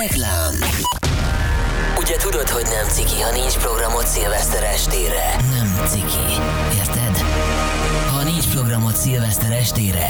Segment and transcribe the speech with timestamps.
[0.00, 0.54] Reklám
[1.98, 5.36] Ugye tudod, hogy nem ciki, ha nincs programot szilveszter estére?
[5.50, 6.42] Nem ciki,
[6.78, 7.16] érted?
[8.12, 10.08] Ha nincs programot szilveszter estére,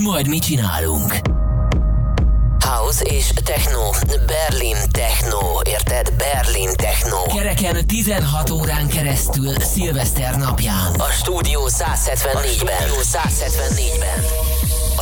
[0.00, 1.14] majd mi csinálunk?
[2.64, 3.90] House és Techno,
[4.26, 6.12] Berlin Techno, érted?
[6.16, 7.22] Berlin Techno.
[7.22, 10.94] Kereken 16 órán keresztül szilveszter napján.
[10.98, 12.34] A stúdió 174-ben.
[12.34, 14.55] A stúdió 174-ben.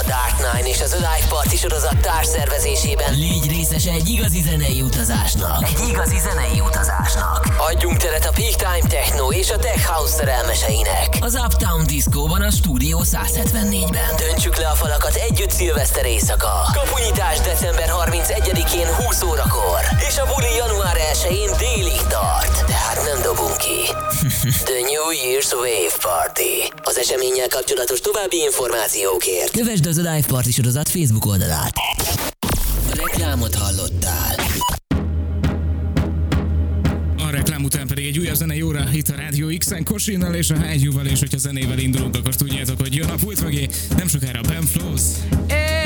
[0.05, 5.63] A Dark Nine és az Alive Party sorozat társszervezésében légy részes egy igazi zenei utazásnak.
[5.63, 7.47] Egy igazi zenei utazásnak.
[7.59, 11.17] Adjunk teret a Peak Time Techno és a Tech House szerelmeseinek.
[11.21, 14.17] Az Uptown Disco-ban a stúdió 174-ben.
[14.17, 16.71] Döntsük le a falakat együtt szilveszter éjszaka.
[16.73, 19.81] Kapunyítás december 31-én 20 órakor.
[20.09, 22.65] És a buli január 1-én délig tart.
[22.67, 23.81] Tehát nem dobunk ki.
[24.71, 26.73] The New Year's Wave Party.
[26.83, 29.51] Az eseménnyel kapcsolatos további információkért.
[29.51, 31.73] Kövesd az Alive Party sorozat Facebook oldalát.
[32.93, 34.35] Reklámot hallottál.
[37.19, 40.59] A reklám után pedig egy újabb zenei óra itt a Rádió X-en Kosinnal és a
[40.59, 44.49] Hágyúval, és hogyha zenével indulunk, akkor tudjátok, hogy jön a pult mögé, nem sokára a
[44.49, 45.03] Ben Flows.
[45.49, 45.84] If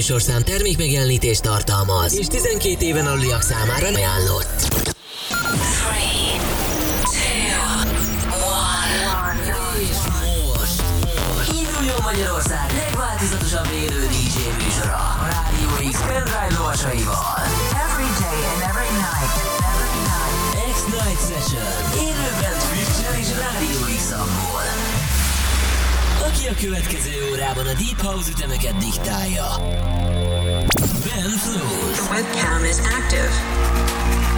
[0.00, 4.68] következő sorszám termékmegjelenítést tartalmaz, és 12 éven aluliak számára ajánlott.
[9.12, 9.88] 3, 2, 1.
[9.90, 9.98] És
[10.56, 10.78] most
[11.60, 17.36] induljon Magyarország legváltozatosabb élő DJ műsora a Rádió X pendrive lovasaival.
[17.86, 19.34] Every day and every night.
[19.72, 20.36] Every night.
[20.74, 21.70] X-Night Session.
[22.06, 24.04] Élőben Twitch-en és Rádió x
[26.30, 29.44] Aki a következő órában a Deep House ütemeket diktálja.
[31.04, 31.96] Ben Flows.
[31.96, 34.29] The webcam is active.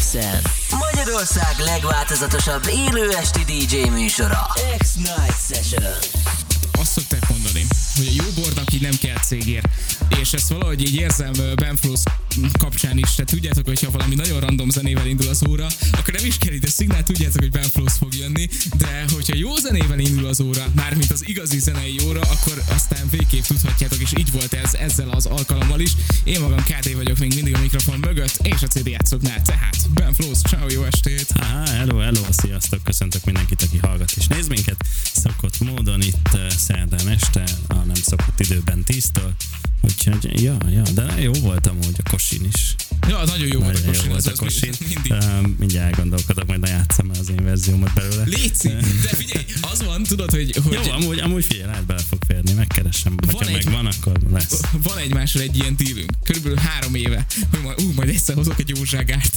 [0.00, 4.46] Rádió x Magyarország legváltozatosabb élő esti DJ műsora.
[4.78, 5.92] X-Night Session.
[6.72, 7.66] azt szokták mondani,
[7.96, 9.62] hogy a jó bornak így nem kell cégér.
[10.18, 12.02] És ezt valahogy így érzem ö, Ben Flows
[12.58, 13.14] kapcsán is.
[13.14, 16.52] Tehát tudjátok, hogy ha valami nagyon random zenével indul az óra, akkor nem is kell
[16.52, 18.48] ide szignál, tudjátok, hogy Ben Flows fog jönni,
[18.78, 23.42] de hogyha jó zenével indul az óra, mármint az igazi zenei óra, akkor aztán végképp
[23.42, 25.90] tudhatjátok, és így volt ez ezzel az alkalommal is.
[26.24, 30.14] Én magam KD vagyok még mindig a mikrofon mögött, és a CD játszóknál, tehát Ben
[30.14, 31.26] Flows, ciao, jó estét!
[31.34, 34.84] Aha, hello, hello, sziasztok, köszöntök mindenkit, aki hallgat és néz minket.
[35.14, 39.30] Szokott módon itt uh, szerdán este, a nem szokott időben 10-től.
[39.82, 42.74] Úgyhogy, ja, ja, de jó volt amúgy a kosin is.
[43.08, 44.08] Ja, nagyon jó volt a Nagyon jó kosin.
[44.08, 44.72] volt az- a az kosin.
[44.88, 45.12] Mindig.
[45.12, 48.22] Um, mindjárt elgondolkodok, majd játszom az én verziómat belőle.
[48.24, 48.68] Léci,
[49.02, 52.52] de figyelj, az van, tudod, hogy, hogy Jó, amúgy, amúgy figyelj, lehet bele fog férni,
[52.52, 53.14] megkeresem.
[53.26, 54.60] Van ha megvan, akkor lesz.
[54.82, 58.68] van egymásra egy ilyen dílünk, körülbelül három éve, hogy majd, ú, majd egyszer hozok egy
[58.76, 59.30] józságát.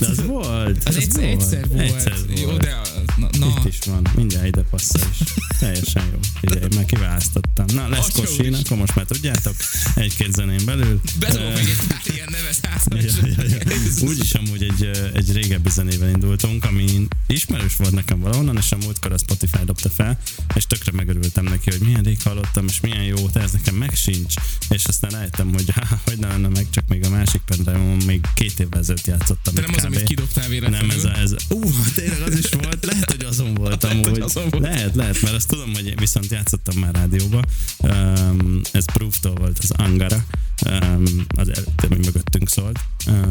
[0.00, 0.84] De az volt.
[0.88, 1.80] Az egyszer, egyszer volt.
[1.80, 2.60] Egyszer Jó, volt.
[2.62, 2.82] de a-
[3.16, 5.28] na, na Itt is van, mindjárt ide passzol is.
[5.58, 6.18] Teljesen jó.
[6.40, 7.66] Figyelj, már kiválasztottam.
[7.74, 9.54] Na, lesz Kosin, akkor most már tudjátok,
[9.94, 11.00] egy-két zenén belül.
[11.18, 12.86] bedobok még egy pár ilyen nevet hát.
[12.90, 13.58] Ja, ja, ja.
[14.08, 19.12] Úgyis amúgy egy, egy régebbi zenével indultunk, ami ismerős volt nekem valahonnan, és a múltkor
[19.12, 20.18] a Spotify dobta fel,
[20.54, 23.94] és tökre megörültem neki, hogy milyen rég hallottam, és milyen jó, de ez nekem meg
[23.94, 24.34] sincs.
[24.68, 28.20] És aztán rájöttem, hogy há, hogy ne lenne meg, csak még a másik pendrive még
[28.34, 29.54] két évvel ezelőtt játszottam.
[29.54, 29.86] De nem az, kb.
[29.86, 30.86] amit kidobtál véletlenül.
[30.86, 31.60] Nem, ez a, ez a, ú,
[31.94, 34.62] tényleg az is volt, lehet, hogy azon voltam, Lehet, hogy azon volt.
[34.62, 37.42] lehet, lehet, mert azt tudom, hogy viszont játszottam már rádióba.
[37.78, 40.24] Um, ez Proof-tól volt az Angara,
[40.66, 41.04] um,
[41.36, 42.80] az előtte, ami mögöttünk szólt.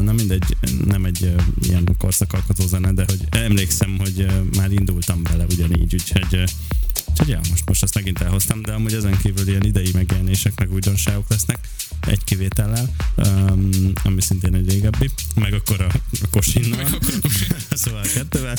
[0.02, 4.26] Na mindegy, nem egy ilyen korszakalkotó zene, de hogy emlékszem, hogy
[4.56, 6.44] már indultam vele ugyanígy, úgyhogy
[7.10, 10.72] Úgyhogy ja, most, most azt megint elhoztam, de amúgy ezen kívül ilyen idei megjelenések, meg
[10.72, 11.58] újdonságok lesznek,
[12.00, 13.70] egy kivétellel, um,
[14.04, 16.86] ami szintén egy régebbi, meg akkor a, a Kosinnal,
[17.70, 18.56] szóval kettővel,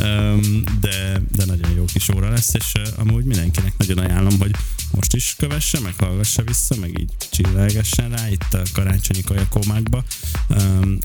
[0.00, 4.54] um, de, de nagyon jó kis óra lesz, és uh, amúgy mindenkinek nagyon ajánlom, hogy
[4.94, 10.04] most is kövesse, meg hallgassa vissza, meg így csillelgessen rá itt a karácsonyi kajakómákba,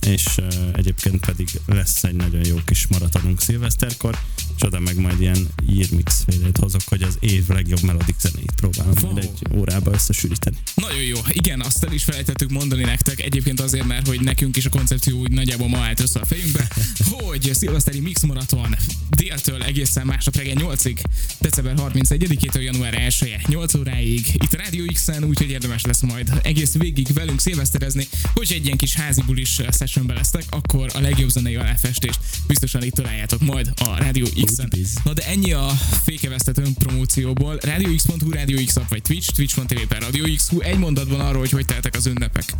[0.01, 0.25] és
[0.73, 4.19] egyébként pedig lesz egy nagyon jó kis maratonunk szilveszterkor,
[4.59, 8.93] és oda meg majd ilyen írmix félét hozok, hogy az év legjobb melodik zenét próbálom
[9.01, 10.57] majd egy órába összesűríteni.
[10.75, 11.17] Nagyon jó.
[11.29, 15.19] Igen, azt el is felejtettük mondani nektek, egyébként azért, mert hogy nekünk is a koncepció
[15.19, 16.67] úgy nagyjából ma állt össze a fejünkbe,
[17.11, 18.75] hogy szilveszteri mix maraton
[19.09, 20.97] déltől egészen másnap reggel 8-ig,
[21.39, 26.73] december 31-től január 1 8 óráig, itt a Rádió X-en, úgyhogy érdemes lesz majd egész
[26.73, 31.55] végig velünk szilveszterezni, hogy egy ilyen kis házi bulis sessionbe lesztek, akkor a legjobb zenei
[31.55, 34.48] aláfestést biztosan itt találjátok majd a Rádió X-en.
[34.69, 34.97] Biz.
[35.03, 35.67] Na de ennyi a
[36.03, 37.57] fékevesztett önpromócióból.
[37.61, 40.59] Radio X.hu, Radio X app vagy Twitch, twitch.tv per Radio X.hu.
[40.59, 42.53] Egy mondatban arról, hogy hogy teltek az ünnepek.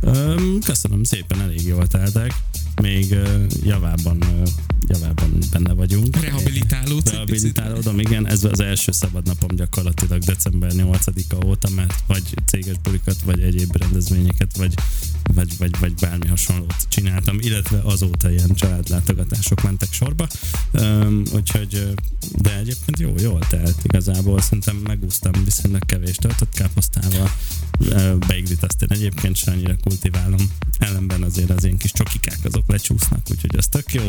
[0.00, 2.32] Öm, köszönöm szépen, elég jól teltek.
[2.82, 3.16] Még
[3.62, 4.18] javában,
[4.88, 6.20] javában benne vagyunk.
[6.20, 8.26] Rehabilitálódsz Rehabilitálódom, igen.
[8.26, 13.76] Ez az első szabad napom gyakorlatilag december 8-a óta, mert vagy céges bulikat, vagy egyéb
[13.76, 14.74] rendezvényeket, vagy,
[15.34, 20.26] vagy, vagy, vagy bármi hasonlót csináltam, illetve azóta ilyen családlátogatások mentek sorba.
[20.72, 21.94] Öm, úgyhogy,
[22.32, 24.40] de egyébként jó, jól telt igazából.
[24.40, 27.30] Szerintem megúsztam viszonylag kevés töltött káposztával.
[28.26, 30.50] Beiglit azt én egyébként sem annyira kultiválom.
[30.78, 34.02] Ellenben azért az én kis csokikák azok lecsúsznak, úgyhogy az tök jó.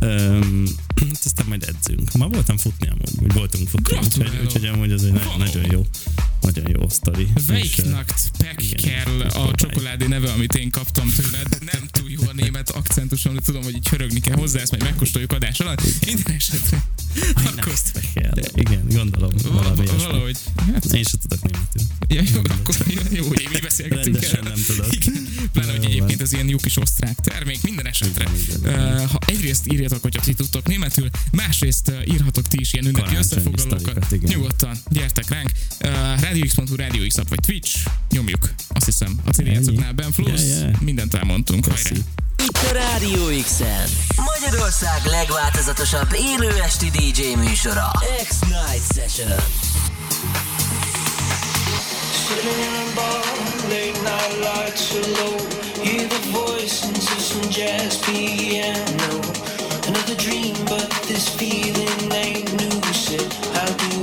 [0.00, 2.12] Hát aztán majd edzünk.
[2.12, 5.86] Ma voltam futni amúgy, úgy voltunk futni, úgyhogy, úgyhogy amúgy az egy nagyon, nagyon jó,
[6.40, 7.28] nagyon jó sztori.
[7.48, 11.58] Weiknacht Pekkerl a csokoládé neve, amit én kaptam tőled.
[11.72, 14.82] Nem túl jó a német akcentusom, de tudom, hogy így hörögni kell hozzá, ezt majd
[14.82, 15.82] megkóstoljuk adás alatt.
[16.06, 16.84] Minden esetre.
[17.34, 18.32] Akkor Becher.
[18.54, 19.30] Igen, gondolom.
[19.52, 20.36] Valami valahogy.
[20.72, 21.82] Hát, Én sem tudok németül.
[22.08, 22.76] Ja, jó, akkor
[23.12, 24.52] jó, hogy mi beszélgetünk Rendesen erről.
[24.52, 24.94] nem tudok.
[24.94, 25.28] Igen.
[25.52, 28.24] Pláne, hogy egyébként ez ilyen jó kis osztrák termék, minden esetre.
[28.62, 34.06] Uh, ha egyrészt írjatok, hogyha ti tudtok németül, másrészt írhatok ti is ilyen ünnepi összefoglalókat.
[34.20, 35.50] Nyugodtan, gyertek ránk.
[35.84, 38.54] Uh, Radio X.hu, Radio X vagy Twitch, nyomjuk.
[38.68, 40.70] Azt hiszem, a céljátszoknál Ben Flus, Ja, ja.
[40.80, 41.66] mindent elmondtunk.
[41.66, 41.90] Hajrá.
[42.38, 43.88] Itt a Rádió X-en.
[44.16, 47.90] Magyarország legváltozatosabb élő esti DJ műsora.
[48.28, 49.38] X-Night Session.
[52.26, 53.24] Sitting in a bar,
[53.68, 55.36] late night lights are low.
[55.82, 59.20] Hear the voice into some jazz piano.
[59.86, 62.92] Another dream, but this feeling ain't new.
[62.92, 63.93] Said, how do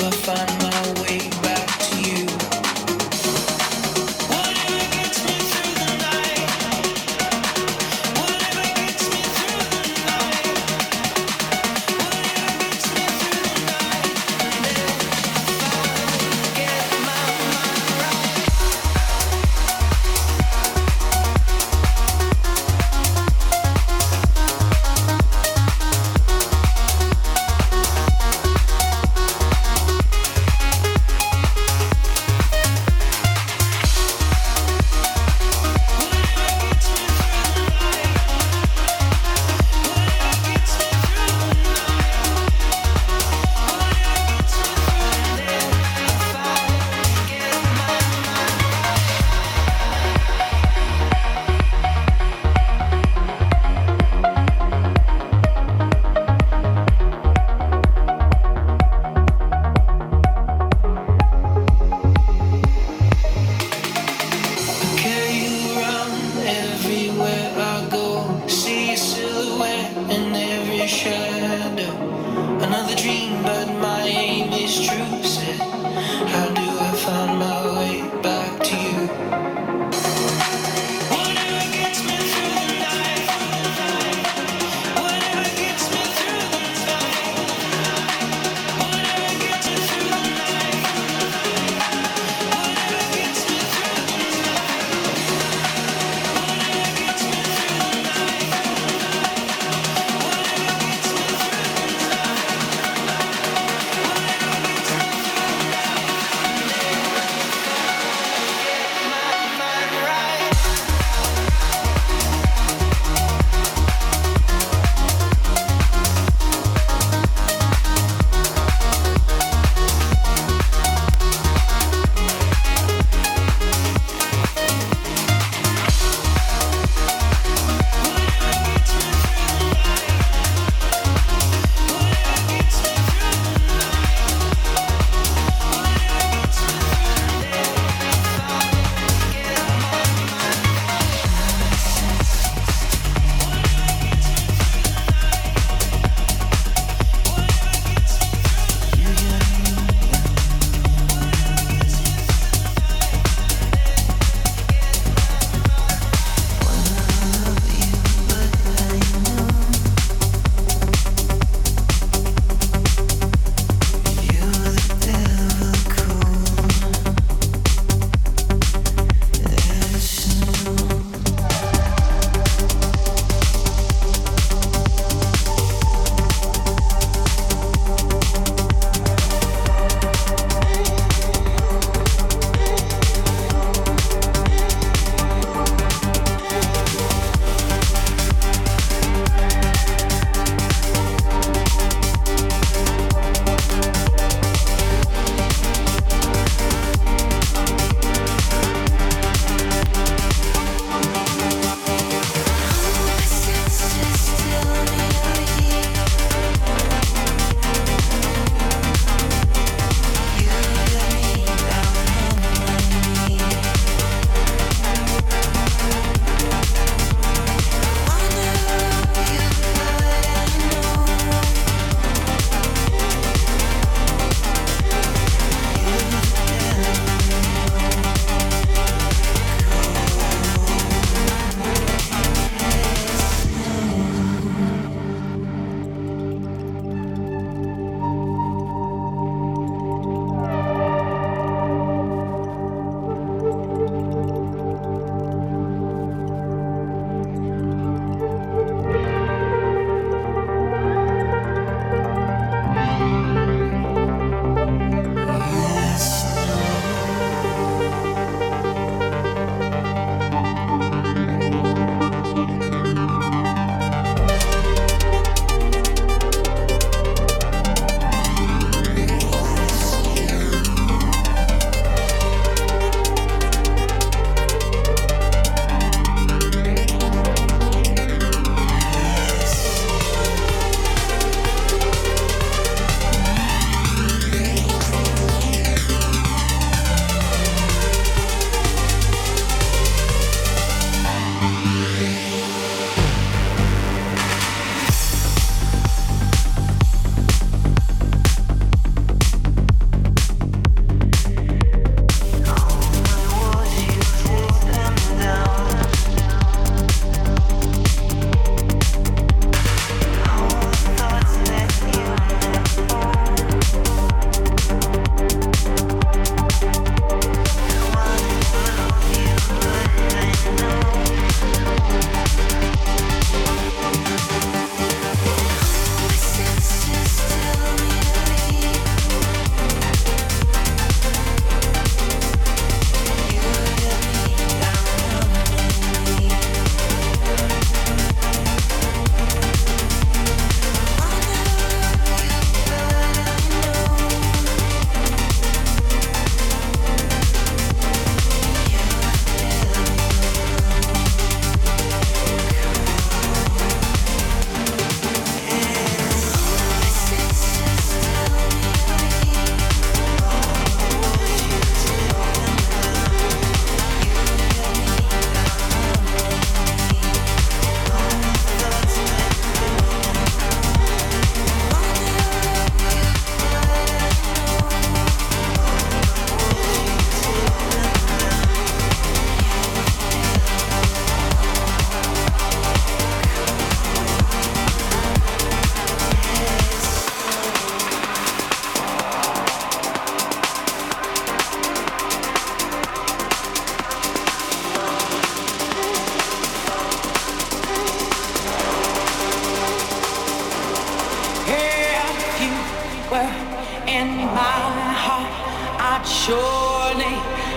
[406.25, 407.16] surely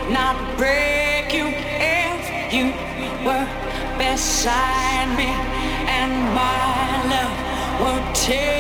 [0.09, 2.23] not break you if
[2.55, 2.67] you
[3.27, 3.47] were
[3.99, 5.31] beside me
[5.99, 6.57] and my
[7.13, 7.37] love
[7.83, 8.54] would tear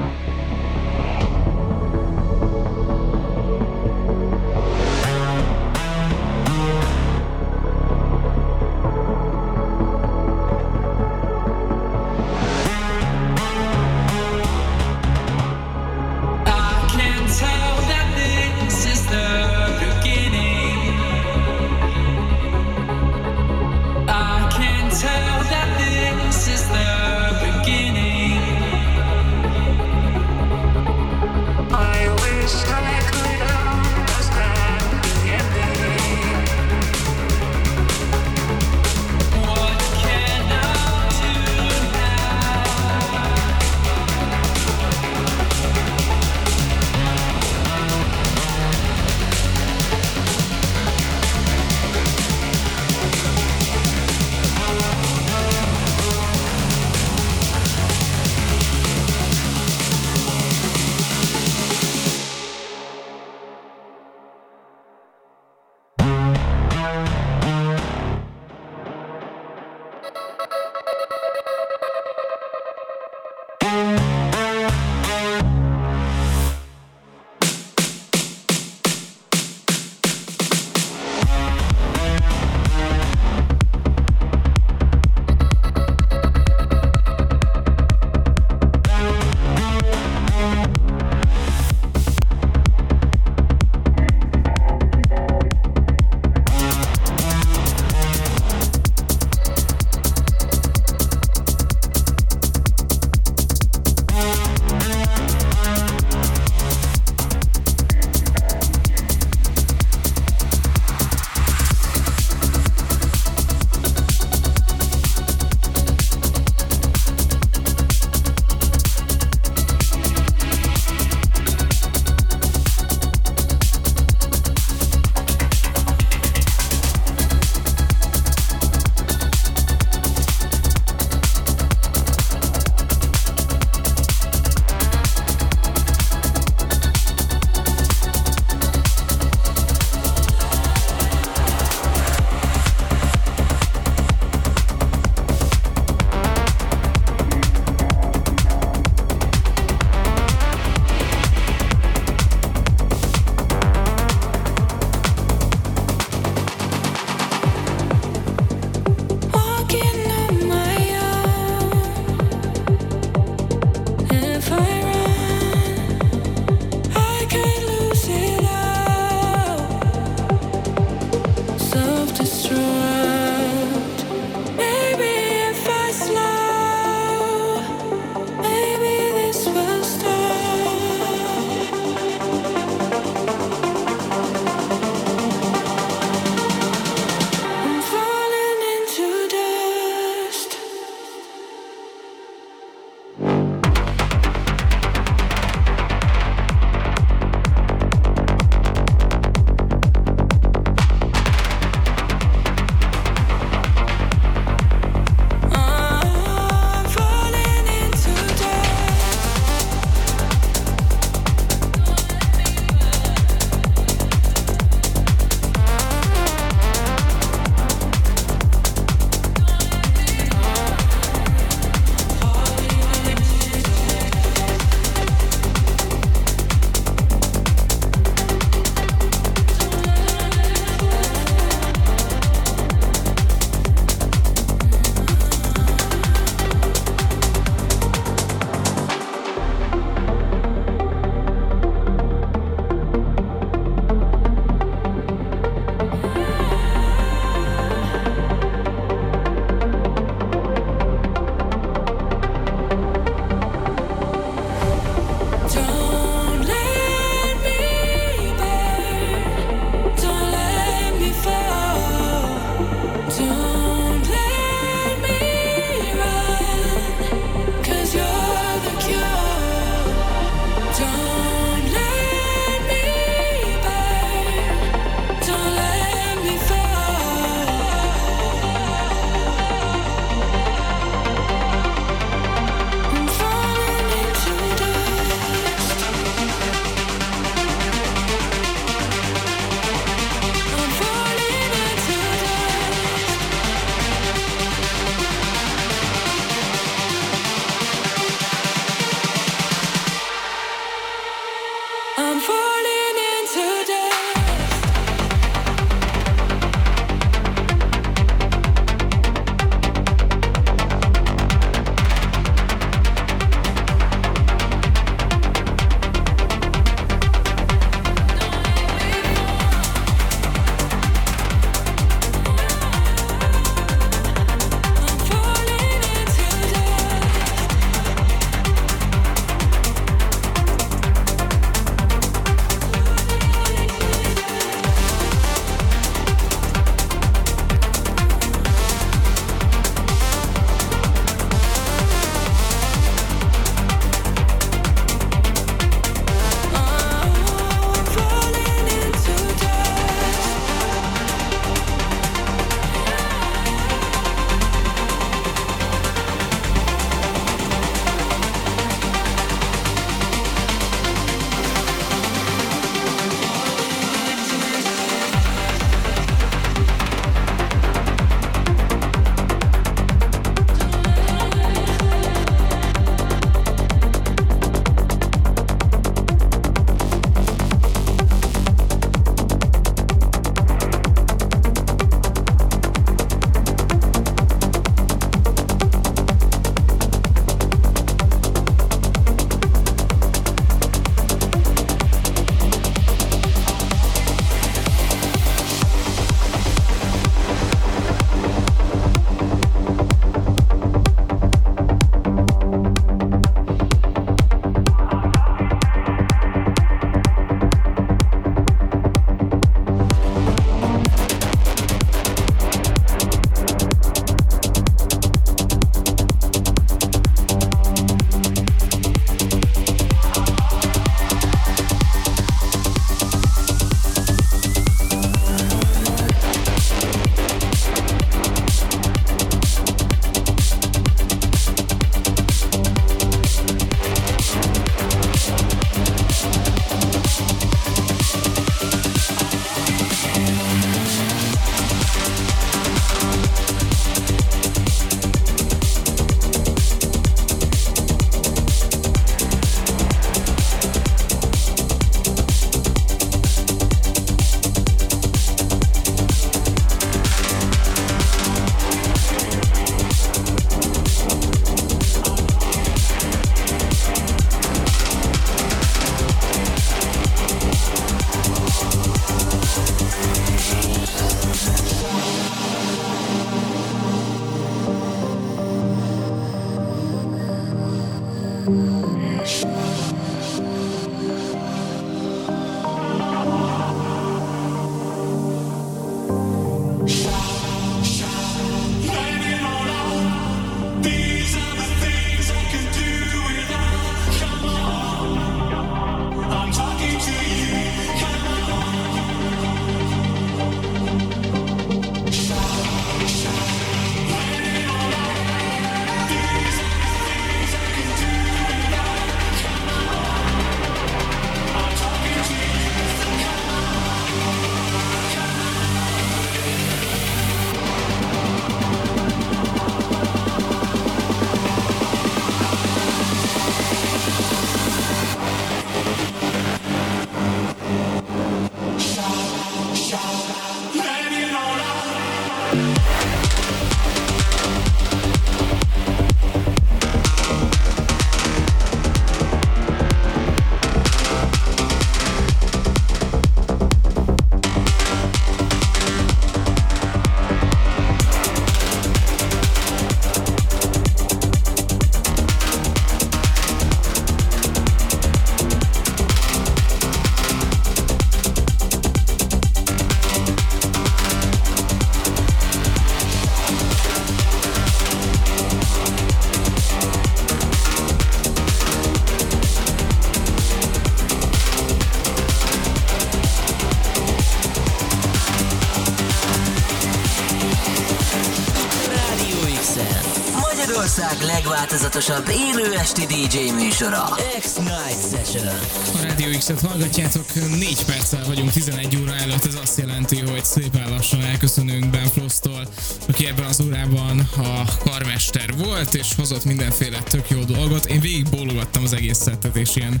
[582.10, 584.04] legváltozatosabb élő esti DJ műsora.
[584.40, 585.46] X-Night Session.
[585.46, 590.90] A Radio X-et hallgatjátok, 4 perccel vagyunk 11 óra előtt, ez azt jelenti, hogy szépen
[590.90, 592.68] lassan elköszönünk Ben Floss-tól,
[593.08, 597.86] aki ebben az órában a karmester volt, és hozott mindenféle tök jó dolgot.
[597.86, 600.00] Én végig bólogattam az egész szettet, és ilyen,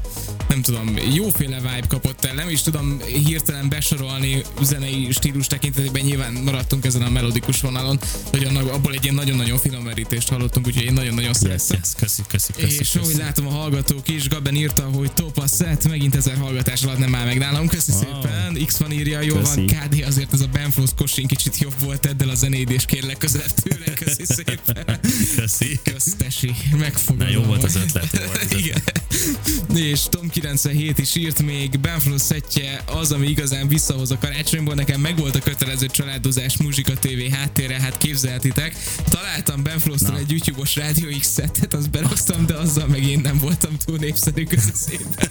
[0.70, 6.84] tudom, jóféle vibe kapott el, nem is tudom hirtelen besorolni zenei stílus tekintetében, nyilván maradtunk
[6.84, 7.98] ezen a melodikus vonalon,
[8.30, 11.78] hogy abból egy ilyen nagyon-nagyon finom merítést hallottunk, úgyhogy én nagyon-nagyon Yes, szerettem.
[11.82, 12.72] yes, köszi, köszi, köszi.
[12.72, 12.98] És köszi.
[12.98, 16.98] ahogy látom a hallgatók is, Gaben írta, hogy top a set, megint ezer hallgatás alatt
[16.98, 17.68] nem áll meg nálam.
[17.68, 18.00] Köszi Wow.
[18.00, 18.64] szépen.
[18.66, 19.54] X van írja, jó Köszi.
[19.54, 22.84] van, KD azért ez a Benflows kosin kicsit jobb volt, tedd el a zenéd és
[22.84, 23.92] kérlek közelebb tőle.
[23.94, 25.00] Köszi szépen.
[25.36, 25.80] Köszi.
[25.84, 27.26] Köztesi, megfogadom.
[27.26, 28.82] Na, jó volt az ötlet, jó volt az Igen.
[29.74, 34.74] És Tom 97 is írt még, Benflows szettje az, ami igazán visszahoz a karácsonyból.
[34.74, 38.76] Nekem megvolt a kötelező családozás Muzsika TV háttérre, hát képzelhetitek.
[39.10, 39.62] Találtam
[40.00, 40.16] Na.
[40.18, 44.44] egy YouTube-os Rádió X szettet, azt beraktam, de azzal meg én nem voltam túl népszerű
[44.44, 45.30] közi szépen.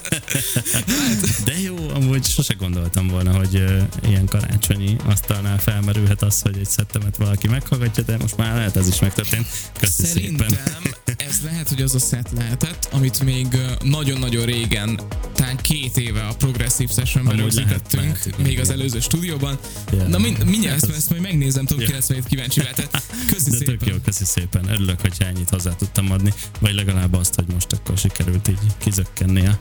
[1.45, 6.69] De jó, amúgy sose gondoltam volna, hogy uh, ilyen karácsonyi asztalnál felmerülhet az, hogy egy
[6.69, 9.47] szettemet valaki meghallgatja, de most már lehet ez is megtörtént.
[9.79, 11.08] Köszi Szerintem szépen.
[11.17, 13.47] Ez lehet, hogy az a set lehetett, amit még
[13.83, 14.99] nagyon-nagyon régen,
[15.35, 19.59] talán két éve a Progressive Sessionben rögzítettünk, igen, még az előző stúdióban.
[19.91, 20.07] Ja.
[20.07, 21.85] Na mind, mindjárt ezt, ezt majd megnézem, Top Ja.
[21.85, 23.03] 97 kíváncsi lehetett.
[23.27, 23.77] Köszi De szépen.
[23.77, 24.69] tök jó, köszi szépen.
[24.69, 29.47] Örülök, hogy ennyit hozzá tudtam adni, vagy legalább azt, hogy most akkor sikerült így kizökkenni
[29.47, 29.59] a,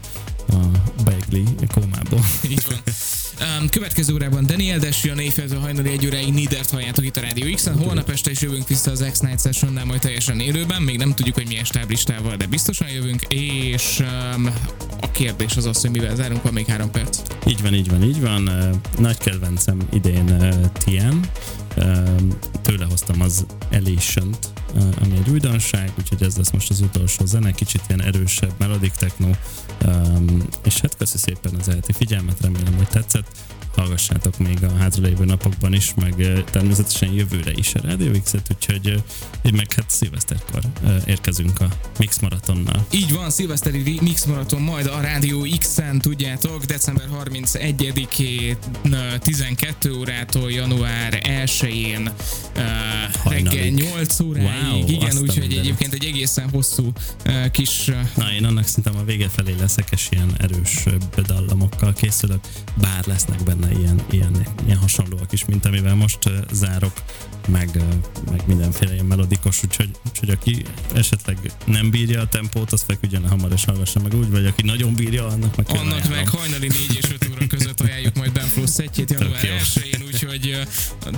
[0.53, 0.71] a
[1.05, 1.45] Beigli
[1.75, 2.25] kómából.
[2.49, 2.79] Így van.
[3.41, 7.55] Um, következő órában Daniel Desi, a négyfeltől hajnali egy óráig Nidert halljátok itt a Rádió
[7.55, 7.79] X-en.
[7.79, 10.83] Holnap este is jövünk vissza az X-Night Sessionnál, majd teljesen élőben.
[10.83, 13.23] Még nem tudjuk, hogy milyen stáblistával, de biztosan jövünk.
[13.23, 14.55] És um,
[15.01, 17.19] a kérdés az az, hogy mivel zárunk, van még három perc.
[17.47, 18.51] Így van, így van, így van.
[18.99, 21.21] Nagy kedvencem idén uh, Tien.
[21.77, 22.03] Ö,
[22.63, 27.83] Tőle hoztam az Elation-t, ami egy újdonság, úgyhogy ez lesz most az utolsó zene, kicsit
[27.89, 29.31] ilyen erősebb melodic techno,
[30.65, 33.27] és hát köszi szépen az elti figyelmet, remélem, hogy tetszett.
[33.79, 39.03] Hallgassátok még a hátralévő napokban is, meg természetesen jövőre is a Radio X-et, úgyhogy
[39.43, 40.63] ö, meg hát szilveszterkor
[41.07, 41.69] érkezünk a
[41.99, 42.87] Mix Maratonnal.
[42.91, 48.57] Így van, szilveszteri mix maraton majd a Rádió X-en, tudjátok, december 31-én
[49.19, 52.63] 12 órától január 1-én uh,
[53.25, 53.75] reggel Hajnalig.
[53.75, 54.73] 8 óráig.
[54.73, 56.93] Wow, Igen, úgyhogy egyébként egy egészen hosszú
[57.27, 60.85] uh, kis uh, Na, én annak szerintem a vége felé leszek, és ilyen erős
[61.27, 62.41] dallamokkal készülök,
[62.75, 66.93] bár lesznek benne ilyen, ilyen, ilyen hasonlóak is, mint amivel most uh, zárok,
[67.49, 67.83] meg, uh,
[68.31, 70.65] meg mindenféle ilyen melodikus, úgyhogy, úgyhogy aki
[70.95, 74.95] esetleg nem bírja a tempót, az feküdjön hamar és hallgassa meg úgy, vagy aki nagyon
[74.95, 76.17] bírja, annak meg külön Annak ajánlom.
[76.17, 77.28] meg hajnali 4 és 5
[77.79, 79.57] között ajánljuk majd Ben Flow szettjét január Tök jó.
[79.57, 80.61] 1-én, úgyhogy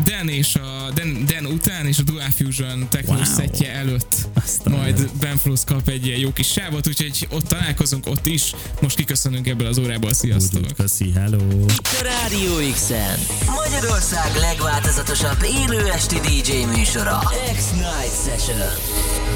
[0.05, 3.25] Dan és a Dan, Dan után és a Dual Fusion Techno Wow.
[3.25, 5.17] szettje előtt Azt a majd mindenit.
[5.17, 8.55] Ben Flow kap egy ilyen jó kis sávot, úgyhogy ott találkozunk, ott is.
[8.81, 10.63] Most kiköszönünk ebből az órából, sziasztok!
[10.63, 11.39] úgy, köszi, hello!
[11.67, 17.19] A Rádió X-en Magyarország legváltozatosabb élő esti DJ műsora.
[17.57, 19.30] X-Night Session.